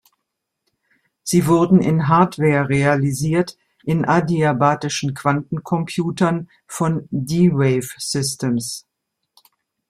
[1.21, 8.87] Sie wurden in Hardware realisiert in Adiabatischen Quantencomputern von D-Wave Systems.